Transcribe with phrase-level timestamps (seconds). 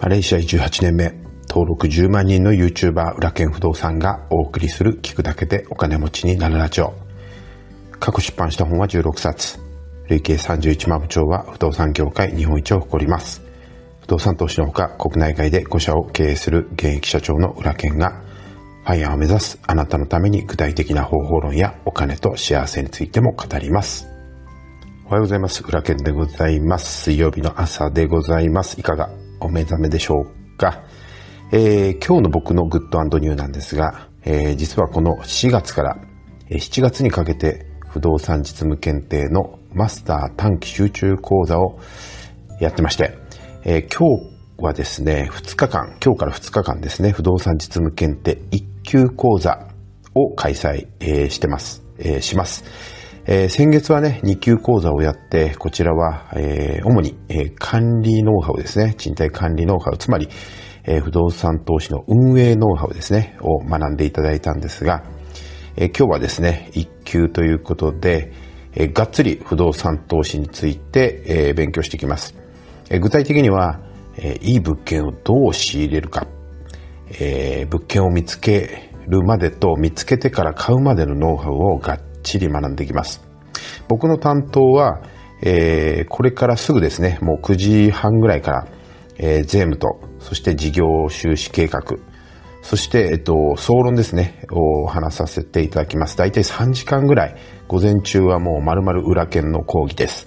[0.00, 1.12] マレーシア18年目、
[1.48, 6.94] 登録10万人の YouTuber 裏剣不動産がお送りする聞くだけでお金持ちになるラジオ。
[7.98, 9.58] 過去出版した本は16冊。
[10.08, 13.42] 累計31万部長は不動産業界日本一を誇ります。
[14.02, 18.22] 不動産投資のほか国内外で5社を経営する現役社長の裏剣が
[18.84, 24.06] ファイヤーを目指すあなたのために具体的な方法論やお金と幸せについても語ります。
[25.06, 25.64] おはようございます。
[25.64, 27.02] 裏剣でございます。
[27.02, 28.78] 水曜日の朝でございます。
[28.78, 29.10] いかが？
[29.40, 30.82] お目覚めでしょうか、
[31.52, 35.96] えー、今日の僕のグッドニューなんですが、えー、実はこの4月から
[36.50, 41.78] 7月にかけて不動産実務検定のマスター短期集中講座を
[42.60, 43.18] やってまして、
[43.64, 49.68] えー、今日はですね、2日間、今日から2日間ですね、不動産実務検定1級講座
[50.14, 52.64] を開催、えー、してます、えー、します。
[53.30, 58.94] えー、先月はね、2級講座をやって、こちらは、えー、主に、えー、管理ノウハウですね。
[58.96, 60.30] 賃貸管理ノウハウ、つまり、
[60.84, 65.04] え、不動産投資の運営ノウハウですね、を学んでいただいたんですが、
[65.76, 68.32] え、今日はですね、1級ということで、
[68.74, 72.34] え、がっつり不動産投資について、え、勉強していきます。
[72.88, 73.78] え、具体的には、
[74.16, 76.26] え、いい物件をどう仕入れるか、
[77.20, 83.27] え、物件を見つけるまでと見つけてから買うまでのノウハウをがっちり学んでいきます。
[83.88, 85.02] 僕の担当は、
[85.42, 88.66] えー、これからすぐですね、もう9時半ぐらいから、
[89.18, 91.82] えー、税務と、そして事業収支計画、
[92.62, 96.16] そして、えっと、総論ですね、を話させていただきます。
[96.16, 97.36] 大体3時間ぐらい、
[97.68, 100.26] 午前中はもう丸々裏剣の講義です。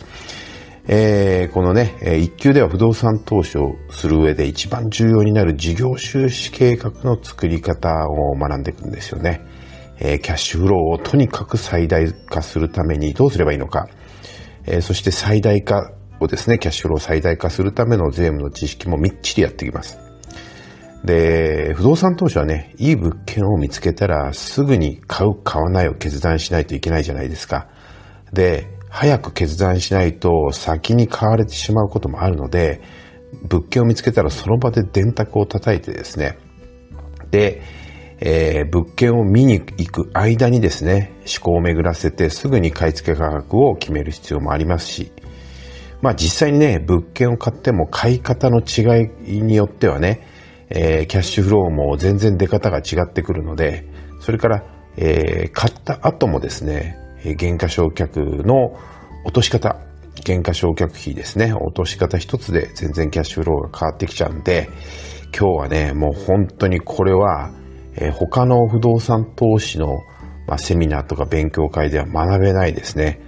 [0.87, 9.45] えー、このね、一級では不動産投資をする上で一番重要になる事業収支計画の作り方を学んでいくんですよね。
[10.03, 13.87] え、キャッシュフローをとにかく最大化するためにどうすればいいのか、
[14.65, 19.99] え、そして最大化をですね、キャッシュフローを最大化するための税務の知識もみっちりやっていきます。
[21.03, 27.67] で、不動産投資はね、いい物件を見つけたらすぐに買う、買わないを決断しないといけないじゃないですか。
[28.33, 32.81] で、早く決断しないと先に買われてしまうこともあるので、
[33.47, 36.37] 物件を見つけたらその場で電卓を叩いてですね、
[37.31, 37.61] で、
[38.23, 45.11] えー、物件を見に行く間にですね、思考を巡らせてすぐに買い付け価格を決める必要もありますし、
[46.01, 50.27] まあ実際にね、物件を買っても買い方の違いによってはね、
[50.69, 53.85] えー、キャッシュフローも全然出方が違ってくるので、
[54.19, 54.63] それから、
[54.97, 58.77] えー、買った後もですね、減価償却の
[59.25, 59.77] 落とし方、
[60.23, 64.69] 減価償却費ですね、落とし方一つで全然キャッシュフローが変わってきちゃうんで、
[65.35, 67.51] 今日はね、もう本当にこれは、
[67.95, 69.87] えー、他の不動産投資の、
[70.47, 73.21] まあ、セミナーとか勉強会では学べないですね。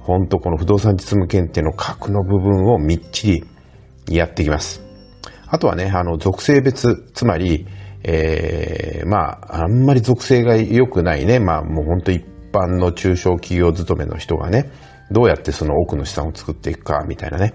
[0.00, 3.42] 本当この不動産実務検定の核の部分をみっち
[4.06, 4.82] りやっていきます。
[5.46, 7.66] あとはね、あの、属性別、つまり、
[8.02, 14.70] えー、まあ、あんまり属性が良くないね、まあ、もう本当一般の中小企業勤めの人がね、
[15.10, 17.54] どうやってその多くの資産を作っていくか、みたいなね、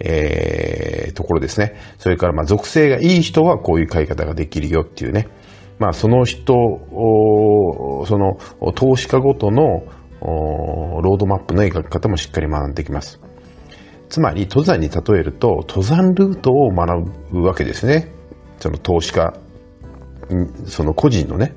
[0.00, 1.74] えー、ところですね。
[1.98, 5.28] それから、まあ、属性がいい人はこういう買い方ができるよっていうね、
[5.80, 6.54] まあ、その人、
[8.06, 8.38] その
[8.74, 9.82] 投資家ごとの
[10.20, 13.18] ロードマップの描き方もしっかり学んできます。
[14.10, 18.12] つまり、登山に例えると、登山ルートを学ぶわけですね。
[18.58, 19.32] その投資家、
[20.66, 21.54] その個人のね。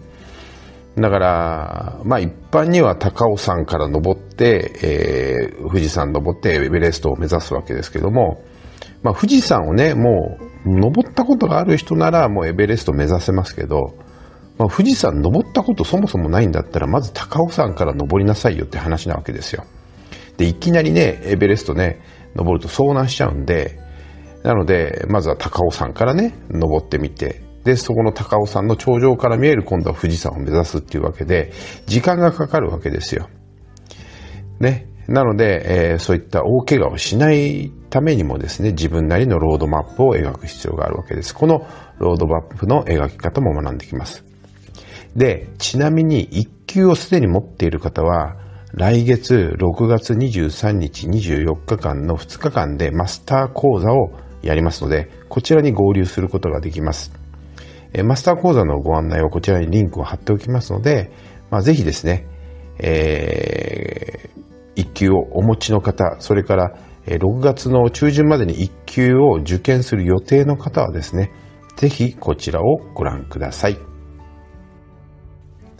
[0.95, 8.41] だから、まあ一般には高尾山から登って、えー、富士山登ってエベレストを目指すわけですけども、
[9.01, 13.95] まあ富士山をね、もう登ったことがある人ならもうエベレスト目指せますけど、
[14.57, 19.65] まあ、富士山登ったことそもそもないんだったら、まず高尾山から登りなさいよって話なわけですよ。
[20.37, 21.99] で、いきなりね、エベレストね、
[22.35, 23.79] 登ると遭難しちゃうんで、
[24.43, 31.51] なので、まずは高尾山からね、登ってみて、で、そこの高尾山の頂上から見える今度は富士山を目指すっていうわけで、
[31.85, 33.29] 時間がかかるわけですよ。
[34.59, 34.87] ね。
[35.07, 41.35] なので、えー、そういった大怪我をしないためにもですね、自分なりのロードマップを描く必要があるわけです。
[41.35, 41.67] この
[41.99, 44.32] ロードマップの描き方も学んできます。
[45.15, 48.35] で、ちなみに1級をすでに持っている方は、
[48.73, 54.11] 来月6月23日24日間の2日間でマスター講座を
[54.41, 57.11] やりますので、こちらに合流することができます。
[58.03, 61.11] マスター講座のご案内はこちらにリンクを貼っておきますので、
[61.51, 62.25] まあ、ぜひですね、
[62.79, 66.75] えー、1級をお持ちの方、それから
[67.05, 71.31] 6月の中旬までに1級を受験する予定の方はですね、
[71.75, 73.92] ぜひこちらをご覧ください。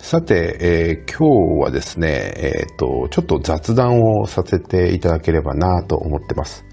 [0.04, 6.66] さて、えー、今日はですね、え、ー、と、ちょっと雑談をさせていただければなと思ってます。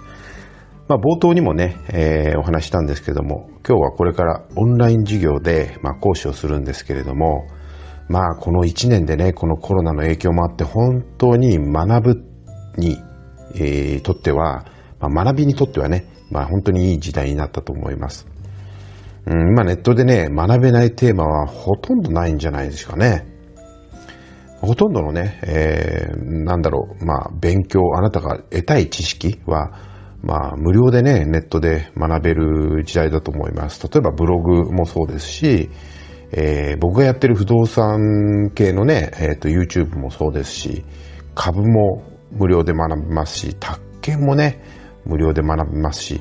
[0.89, 7.47] まあ、冒頭にもね、えー、お話したんですけども、今日はこれからオンライン授業で、まあ、講師をするんですけれども、
[8.09, 12.25] まあ、この1年でね、このコロナの影響もあって、本当に学ぶ
[12.79, 12.99] に、
[13.55, 14.67] えー、とっては、
[14.99, 18.27] まあ、学びにとってはね、まあ、本当にいい時代になったと思います。
[19.27, 23.27] うん、今ネットでね、学べないテーマはほとんどないんじゃないですかね。
[24.61, 29.73] ほとんどのね、えー、なんだろう、まあ、勉強、あなたが得たい知識は、
[30.23, 33.83] まあ、無料でね、ネットで学べる時代だと思います。
[33.89, 35.71] 例えばブログもそうですし、
[36.33, 40.85] えー、僕がやってる不動産系のね、えっ、ー、と、YouTube もそうですし、
[41.35, 44.63] 株も無料で学びますし、宅建もね、
[45.07, 46.21] 無料で学びますし、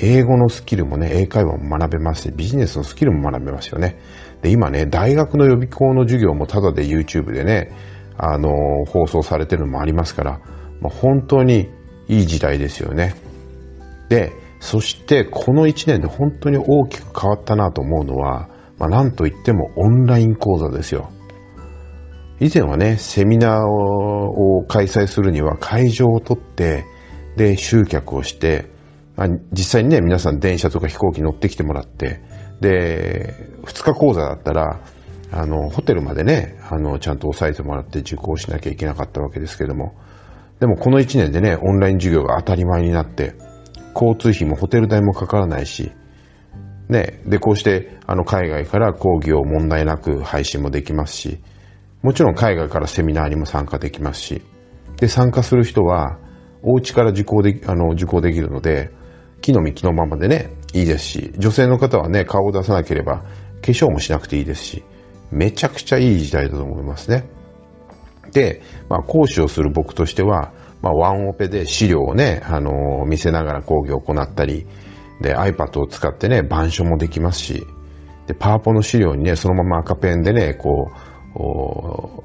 [0.00, 3.98] 英語のスキルもね、英会話も学べますし、ビジネスのスキルも学べますよね。
[4.42, 7.70] で、今ね、大学の予備校の授業もただで YouTube でね、
[8.16, 10.40] あのー、放送されてるのもありますから、
[10.80, 11.68] まあ、本当に
[12.08, 13.14] いい時代ですよね。
[14.08, 18.48] で、そしてこの1年で本当に大きく変わったなと思うのは、
[18.78, 21.10] まあ、なんといってもオンライン講座ですよ。
[22.40, 26.84] 以前はね、セミナーを開催するには会場を取って、
[27.36, 28.73] で、集客をして、
[29.16, 32.20] あ、実際にね、皆さん電車とか飛行機乗ってきてもらって、
[32.60, 34.80] で、2日講座だったら、
[35.30, 39.94] あの、ホテルまでね、あの、ちゃんと押さえてもらって受講しなきゃいけなかったわけですけども、
[40.60, 43.34] でもこの1年でね、オンライン授業が当たり前になって、
[43.94, 45.92] 交通費もホテル代もかからないし、
[46.88, 51.40] ね、で、こうして、あの、海外から講義を問題なく配信もできますし、
[52.02, 54.42] もちろん海外からセミナーにも参加できますし、
[54.98, 56.18] で、参加する人は、
[56.62, 58.90] お家から受講で、あの、受講できるので、
[59.44, 63.26] 木の実木のままでね、いいですし、女性の方はね、顔を出さなければ、化
[63.72, 64.84] 粧もしなくていいですし、
[65.30, 67.28] めちゃくちゃいい時代だと思いますね。
[68.32, 74.66] で、まあ、講師をする僕としては、まあ、ワンオペで資料をね、あのー、見せながら講義を行ったり、
[75.20, 77.66] で、iPad を使ってね、板書もできますし、
[78.26, 80.90] で、パワポの資料にね、そのまま赤ペンでね、こ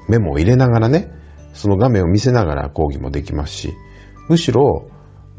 [0.08, 1.12] う、メモを入れながらね、
[1.54, 3.74] その画面を見せながら講義もできますし、
[4.30, 4.90] むしろ、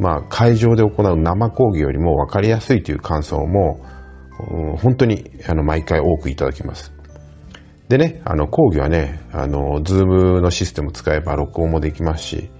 [0.00, 3.84] まあ、会場で行う生講義よりも分かりやすいという感想も、
[4.78, 6.92] 本当に、あの、毎回多くいただきます。
[7.90, 12.50] でね、あの、講義はね、あの、ズームのシステムを使えば録音もできますし、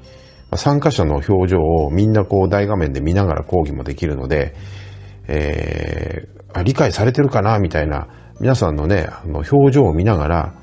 [0.54, 4.54] 参加者の表情をみんなこう大画面で見ながら講義もできるので、
[5.28, 8.08] えー、理解されてるかなみたいな、
[8.40, 10.54] 皆さんのね、あの表情を見ながら、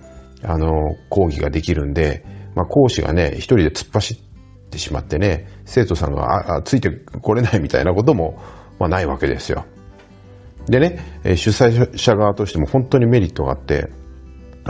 [0.44, 4.27] あの、講義ができるんで、まあ、講師がね、一人で突っ走っ
[4.68, 8.40] ってしまってね、生徒さんがついてこれないみたいなことも、
[8.80, 9.66] まあ、ないわけですよ。
[10.68, 11.00] でね、
[11.36, 13.90] 主催者側としても本当にメリットがあって、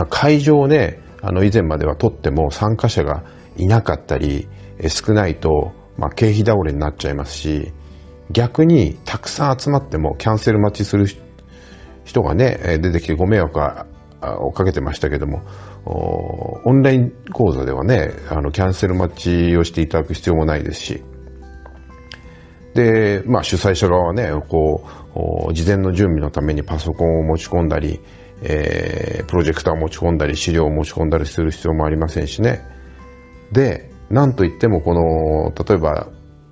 [0.08, 3.24] 会場をね、あの以前までは取っても参加者が
[3.56, 4.48] いなかったり、
[4.88, 7.72] 少ないと、まあ、経費倒れになっちゃいますし、
[8.30, 11.06] 逆にたくさん集まってもキャンセル待ちする
[12.04, 13.58] 人がね、出てきてご迷惑
[14.22, 15.42] をかけてましたけども、
[15.84, 21.02] オンライン講座ではね、あの、キャンセル待ちをしていただく必要もないですし、
[22.74, 24.84] で、まあ主催者側はね、こ
[25.50, 28.00] う、事前の準備のためにパソコンを持ち込んだり、
[28.42, 32.60] えー、プロジェクターを持ち込んだり、資料を持ち込んだりする必要もありませんしね。
[33.52, 36.08] で、なんといってもこの、例えば、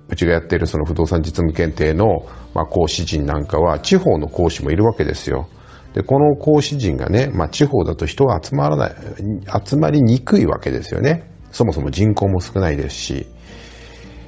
[0.09, 5.49] うちがやっているその不動産実務検定の、まあ、講師陣なんかは地方の講師もいるわけですよ。
[5.97, 8.91] で、この講師陣がね、まあ、地方だと人が集まらない、
[9.65, 11.27] 集まりにくいわけですよね。
[11.51, 13.27] そもそも人口も少ないですし。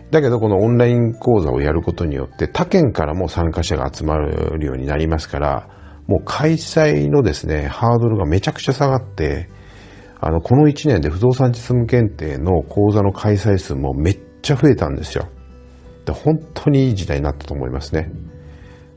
[0.10, 5.68] だけど、このオンライン講座をやることによって、他県からも参加者が集まるようになりますから、
[6.08, 9.48] もう開催のですね、ハードルがめちゃくちゃ下がって、
[10.20, 15.28] あの、この1年で不動産実務検定の講座の開催数もめっちゃ増えたんですよ。
[16.06, 18.10] で本当にいい時代になったと思いますね。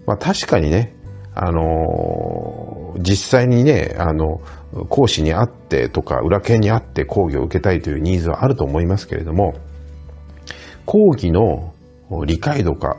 [0.07, 0.97] まあ確かにね、
[1.35, 4.41] あの、実際にね、あの、
[4.89, 9.55] 講師に会ってとか、裏剣に会って講義を受けたいというニーズはあると思いますけれども、
[10.85, 11.73] 講義の
[12.27, 12.97] 理解度か、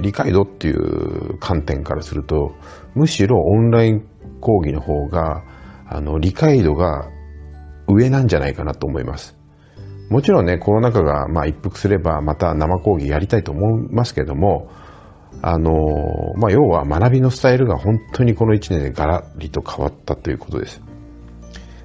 [0.00, 2.54] 理解度っていう観点からすると、
[2.94, 4.08] むしろオンライン
[4.40, 5.44] 講義の方が、
[5.88, 7.08] あの、理解度が
[7.86, 9.36] 上なんじゃないかなと思います。
[10.10, 14.70] もちろんね、コロナ禍がまあ一服すればまた生講義やりたいと思いますけれども、
[15.42, 15.72] あの、
[16.36, 20.82] まあ、要は学びのスタイルが本当にこの1年でガラリと変わったということです。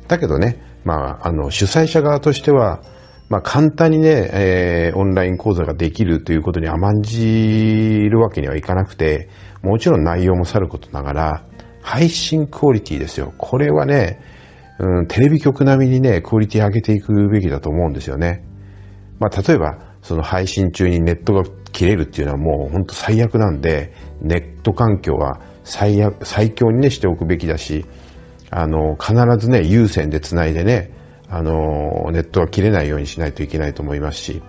[0.07, 2.81] だけどね、まあ、あの、主催者側としては、
[3.29, 9.29] まあ、簡単にね、えー、オンライン講座ができるということに甘んじるわけにはいかなくて、
[9.61, 11.45] もちろん内容もさることながら、
[11.81, 13.33] 配信クオリティですよ。
[13.37, 14.19] これはね、
[14.79, 18.43] うん、テレビ局並みにね、クオリティ上げていくべきだと思うんですよね。
[19.19, 27.85] まあ、例えば、その配信中にネットが切れるっていうのはもう本当最悪なんで、ネット環境は最悪、最強にねしておくべきだし、
[28.49, 30.91] あの、必ずね、有線で繋いでね、
[31.29, 34.41] あの、ネットが切れないようにしないといけないと思いますし、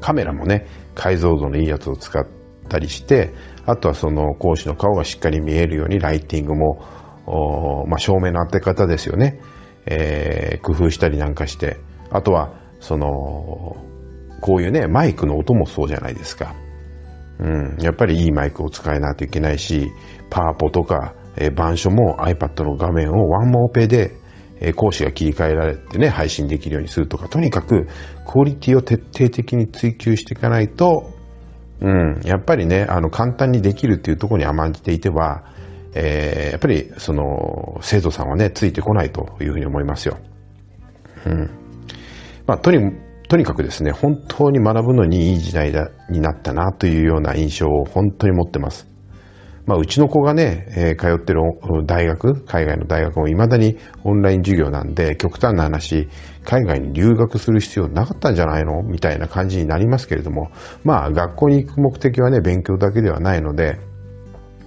[0.00, 2.26] カメラもね、解像度のいいやつを使っ
[2.68, 3.34] たりして、
[3.66, 9.40] あとはその講師の顔がしっかり見えるようにライティングも、まあ、照明の当て方ですよね、
[9.84, 11.76] えー、工夫したりなんかして、
[12.10, 13.76] あとは、その、
[14.40, 16.54] こういうね、マイクの音もそうじゃないですか。
[17.38, 19.90] うん、やっぱりいいマイクを使えないといけないし、
[20.30, 24.12] パワポとか、えー、板書も iPad の画面をワンモーペで、
[24.60, 27.86] えー、講師が切り替えられてね、配信できるようにするとか、とにかく
[28.26, 31.12] クオリティを徹底的に追求していかないと、
[31.80, 35.44] うん、やっぱりね、あの、簡単にできるっていうところに甘んじていては、
[35.94, 40.18] えー、やっぱり、その、生徒さんはね、ついてこないというふうに思いますよ。
[41.24, 41.50] うん。
[42.46, 42.92] まあ、とに、
[43.28, 48.88] とにかくですね、本当に学ぶのにいい時代だになったなというような印象を本当に持ってます。
[49.66, 51.42] まあ、うちの子がね、えー、通ってる
[51.84, 56.08] 大学、海外の大学も未だにオンライン授業なんで、極端な話、
[56.42, 58.82] 海外に留学する必要なかったんじゃないの？
[58.82, 60.50] みたいな感じになりますけれども、
[60.84, 63.78] まあ、学校に行く目的はね、勉強だけではないので、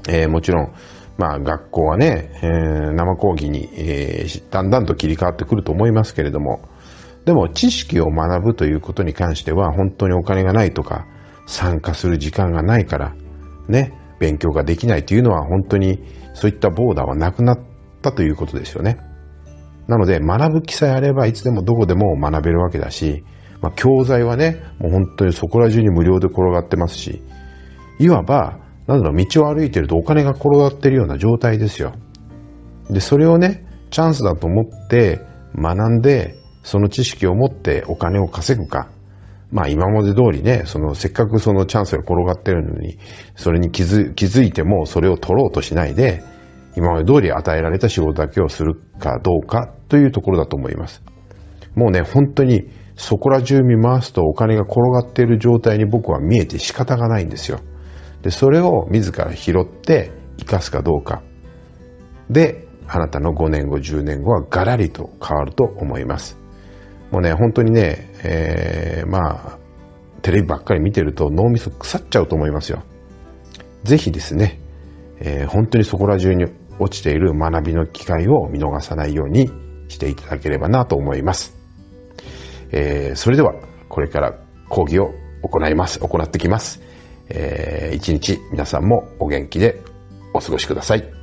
[0.08, 0.74] えー、もちろん、
[1.18, 6.62] まあ、学校はね、えー、生講義に、えー、だんだんと切り替わってくると思いますけれども、
[7.26, 11.06] でも知識を学ぶということに関しては本当にお金がないとか
[11.46, 13.16] 参加する時間がないから
[13.68, 16.00] ね、勉強ができないというのは本当に
[16.34, 17.60] そういったボーダーはなくなっ
[18.02, 18.98] たということですよね。
[19.88, 23.24] なので学ぶ気さえあればいつでもどこでも学べるわけだし、
[23.62, 27.22] まあ、教材はね、もう本当にそこら中に無料で転がってますし、
[28.00, 31.94] いわば、なんだろう、道を歩いてるとお金が転がってるような状態ですよ。
[32.90, 35.20] で、それをね、チャンスだと思って
[35.56, 38.90] 学んでその知識を持ってお金を稼ぐか、
[39.52, 42.98] まあ今まで通りね、そのせっかくそのチャンスが転がってるのに、
[43.36, 46.24] それに気づ気づいてもそれを取ろうとしないで、
[46.78, 51.04] 今まで通り与えられた仕事だけをするかどうかというところだと思います。
[51.76, 57.60] もうね、本当にそこら中見回すとお金が転がっている状態に僕は見えて仕方がないんですよ。
[58.22, 61.24] で、それを自ら拾って生かすかどうか。
[62.30, 66.41] で、あなたの5年後、10年後はガラリと変わると思います。
[67.12, 69.60] もうね、本当にね、えー、まあ、
[70.22, 72.84] テレビばっかり見てると脳みそ腐っちゃうと思いますよ。
[73.84, 74.60] ぜひですね、
[75.20, 76.46] えー、本当にそこら中に
[76.80, 79.50] 落ちている学びの機会を見逃さないように
[79.88, 81.58] していただければなと思います。
[82.72, 83.54] えー、それでは、
[83.90, 84.34] これから
[84.70, 85.12] 講義を
[85.44, 86.00] 行います。
[86.00, 86.82] 行ってきます。
[87.30, 89.82] えー、一日皆さんもお元気で
[90.34, 91.21] お過ごしください。